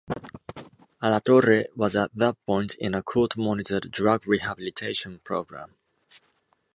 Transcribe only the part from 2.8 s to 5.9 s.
a court-monitored drug rehabilitation program.